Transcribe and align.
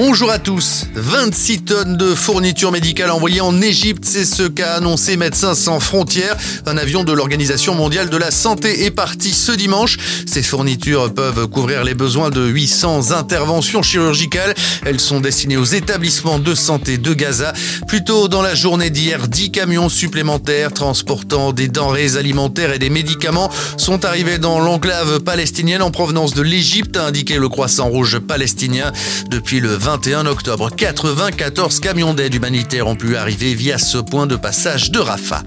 Bonjour 0.00 0.30
à 0.30 0.38
tous. 0.38 0.86
26 0.94 1.62
tonnes 1.62 1.96
de 1.96 2.14
fournitures 2.14 2.70
médicales 2.70 3.10
envoyées 3.10 3.40
en 3.40 3.60
Égypte, 3.60 4.04
c'est 4.06 4.24
ce 4.24 4.44
qu'a 4.44 4.74
annoncé 4.74 5.16
Médecins 5.16 5.56
sans 5.56 5.80
frontières. 5.80 6.36
Un 6.66 6.78
avion 6.78 7.02
de 7.02 7.12
l'Organisation 7.12 7.74
mondiale 7.74 8.08
de 8.08 8.16
la 8.16 8.30
santé 8.30 8.84
est 8.84 8.92
parti 8.92 9.32
ce 9.32 9.50
dimanche. 9.50 9.96
Ces 10.24 10.44
fournitures 10.44 11.12
peuvent 11.12 11.48
couvrir 11.48 11.82
les 11.82 11.94
besoins 11.94 12.30
de 12.30 12.46
800 12.46 13.10
interventions 13.10 13.82
chirurgicales. 13.82 14.54
Elles 14.86 15.00
sont 15.00 15.18
destinées 15.18 15.56
aux 15.56 15.64
établissements 15.64 16.38
de 16.38 16.54
santé 16.54 16.96
de 16.96 17.12
Gaza. 17.12 17.52
Plus 17.88 18.04
tôt 18.04 18.28
dans 18.28 18.42
la 18.42 18.54
journée 18.54 18.90
d'hier, 18.90 19.26
10 19.26 19.50
camions 19.50 19.88
supplémentaires 19.88 20.72
transportant 20.72 21.52
des 21.52 21.66
denrées 21.66 22.16
alimentaires 22.16 22.72
et 22.72 22.78
des 22.78 22.90
médicaments 22.90 23.50
sont 23.76 24.04
arrivés 24.04 24.38
dans 24.38 24.60
l'enclave 24.60 25.18
palestinienne 25.18 25.82
en 25.82 25.90
provenance 25.90 26.34
de 26.34 26.42
l'Égypte, 26.42 26.96
a 26.96 27.06
indiqué 27.06 27.36
le 27.36 27.48
Croissant 27.48 27.88
Rouge 27.88 28.20
palestinien. 28.20 28.92
Depuis 29.28 29.58
le 29.58 29.74
21 29.88 30.26
octobre. 30.26 30.68
94 30.76 31.80
camions 31.80 32.12
d'aide 32.12 32.34
humanitaire 32.34 32.86
ont 32.88 32.94
pu 32.94 33.16
arriver 33.16 33.54
via 33.54 33.78
ce 33.78 33.96
point 33.96 34.26
de 34.26 34.36
passage 34.36 34.90
de 34.90 34.98
Rafah. 34.98 35.42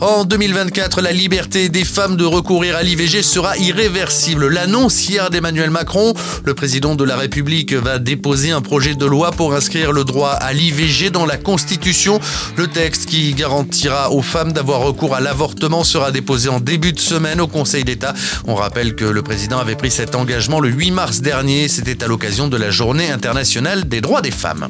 En 0.00 0.26
2024, 0.26 1.00
la 1.00 1.10
liberté 1.10 1.70
des 1.70 1.86
femmes 1.86 2.16
de 2.16 2.26
recourir 2.26 2.76
à 2.76 2.82
l'IVG 2.82 3.22
sera 3.22 3.56
irréversible. 3.56 4.48
L'annonce 4.48 5.08
hier 5.08 5.30
d'Emmanuel 5.30 5.70
Macron, 5.70 6.12
le 6.44 6.52
président 6.52 6.96
de 6.96 7.04
la 7.04 7.16
République 7.16 7.72
va 7.72 7.98
déposer 7.98 8.50
un 8.50 8.60
projet 8.60 8.94
de 8.94 9.06
loi 9.06 9.30
pour 9.30 9.54
inscrire 9.54 9.90
le 9.90 10.04
droit 10.04 10.32
à 10.32 10.52
l'IVG 10.52 11.08
dans 11.08 11.24
la 11.24 11.38
Constitution. 11.38 12.20
Le 12.56 12.66
texte 12.66 13.06
qui 13.06 13.32
garantira 13.32 14.12
aux 14.12 14.22
femmes 14.22 14.52
d'avoir 14.52 14.80
recours 14.80 15.14
à 15.14 15.20
l'avortement 15.20 15.82
sera 15.82 16.12
déposé 16.12 16.50
en 16.50 16.60
début 16.60 16.92
de 16.92 17.00
semaine 17.00 17.40
au 17.40 17.48
Conseil 17.48 17.84
d'État. 17.84 18.12
On 18.46 18.54
rappelle 18.54 18.94
que 18.94 19.06
le 19.06 19.22
président 19.22 19.58
avait 19.58 19.76
pris 19.76 19.90
cet 19.90 20.14
engagement 20.14 20.60
le 20.60 20.68
8 20.68 20.90
mars 20.90 21.20
dernier. 21.22 21.68
C'était 21.68 22.04
à 22.04 22.06
l'occasion 22.06 22.48
de 22.48 22.56
la 22.58 22.70
journée 22.70 23.10
internationale 23.10 23.77
des 23.86 24.00
droits 24.00 24.22
des 24.22 24.30
femmes. 24.30 24.68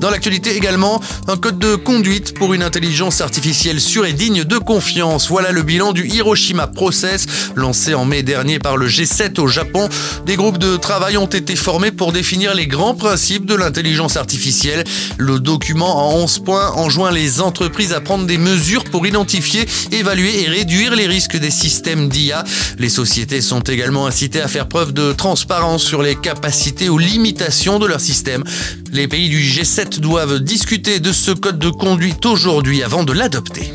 Dans 0.00 0.10
l'actualité 0.10 0.54
également, 0.56 1.00
un 1.26 1.36
code 1.36 1.58
de 1.58 1.74
conduite 1.74 2.34
pour 2.34 2.54
une 2.54 2.62
intelligence 2.62 3.20
artificielle 3.20 3.80
sûre 3.80 4.04
et 4.04 4.12
digne 4.12 4.44
de 4.44 4.58
confiance. 4.58 5.28
Voilà 5.28 5.52
le 5.52 5.62
bilan 5.62 5.92
du 5.92 6.06
Hiroshima 6.06 6.66
Process, 6.66 7.26
lancé 7.54 7.94
en 7.94 8.04
mai 8.04 8.22
dernier 8.22 8.58
par 8.58 8.76
le 8.76 8.88
G7 8.88 9.40
au 9.40 9.48
Japon. 9.48 9.88
Des 10.26 10.36
groupes 10.36 10.58
de 10.58 10.76
travail 10.76 11.16
ont 11.16 11.26
été 11.26 11.56
formés 11.56 11.92
pour 11.92 12.12
définir 12.12 12.54
les 12.54 12.66
grands 12.66 12.94
principes 12.94 13.46
de 13.46 13.54
l'intelligence 13.54 14.16
artificielle. 14.16 14.84
Le 15.16 15.38
document 15.40 16.14
en 16.14 16.22
11 16.22 16.40
points 16.40 16.72
enjoint 16.72 17.10
les 17.10 17.40
entreprises 17.40 17.92
à 17.92 18.00
prendre 18.00 18.26
des 18.26 18.38
mesures 18.38 18.84
pour 18.84 19.06
identifier, 19.06 19.66
évaluer 19.92 20.42
et 20.42 20.48
réduire 20.48 20.94
les 20.94 21.06
risques 21.06 21.36
des 21.36 21.50
systèmes 21.50 22.08
d'IA. 22.08 22.44
Les 22.78 22.88
sociétés 22.88 23.40
sont 23.40 23.60
également 23.60 24.06
incitées 24.06 24.42
à 24.42 24.48
faire 24.48 24.68
preuve 24.68 24.92
de 24.92 25.12
transparence 25.12 25.82
sur 25.82 26.02
les 26.02 26.16
capacités 26.16 26.88
ou 26.88 26.98
limitations 26.98 27.78
de 27.78 27.86
leur 27.86 28.00
système. 28.00 28.44
Les 28.92 29.08
pays 29.08 29.28
du 29.28 29.40
G7 29.40 30.00
doivent 30.00 30.40
discuter 30.40 31.00
de 31.00 31.12
ce 31.12 31.30
code 31.30 31.58
de 31.58 31.70
conduite 31.70 32.24
aujourd'hui 32.26 32.82
avant 32.82 33.04
de 33.04 33.12
l'adopter. 33.12 33.72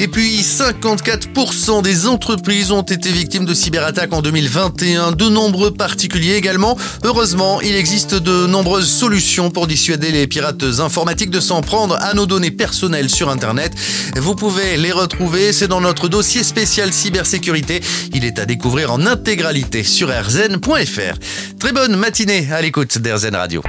Et 0.00 0.06
puis 0.06 0.40
54% 0.40 1.82
des 1.82 2.06
entreprises 2.06 2.70
ont 2.70 2.82
été 2.82 3.10
victimes 3.10 3.44
de 3.44 3.54
cyberattaques 3.54 4.12
en 4.12 4.22
2021, 4.22 5.12
de 5.12 5.28
nombreux 5.28 5.72
particuliers 5.72 6.36
également. 6.36 6.78
Heureusement, 7.02 7.60
il 7.60 7.74
existe 7.74 8.14
de 8.14 8.46
nombreuses 8.46 8.88
solutions 8.88 9.50
pour 9.50 9.66
dissuader 9.66 10.12
les 10.12 10.28
pirates 10.28 10.62
informatiques 10.78 11.30
de 11.30 11.40
s'en 11.40 11.62
prendre 11.62 11.96
à 12.00 12.14
nos 12.14 12.26
données 12.26 12.52
personnelles 12.52 13.10
sur 13.10 13.28
Internet. 13.28 13.72
Vous 14.16 14.36
pouvez 14.36 14.76
les 14.76 14.92
retrouver, 14.92 15.52
c'est 15.52 15.68
dans 15.68 15.80
notre 15.80 16.08
dossier 16.08 16.44
spécial 16.44 16.92
cybersécurité. 16.92 17.80
Il 18.14 18.24
est 18.24 18.38
à 18.38 18.46
découvrir 18.46 18.92
en 18.92 19.04
intégralité 19.04 19.82
sur 19.82 20.10
rzn.fr. 20.10 21.18
Très 21.58 21.72
bonne 21.72 21.96
matinée 21.96 22.48
à 22.52 22.62
l'écoute 22.62 22.98
d'RZN 22.98 23.34
Radio. 23.34 23.62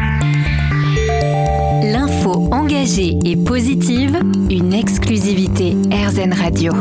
L'info 1.84 2.50
engagée 2.52 3.18
et 3.26 3.36
positive, 3.36 4.20
exclusivité 4.80 5.76
RZN 5.92 6.32
Radio. 6.32 6.72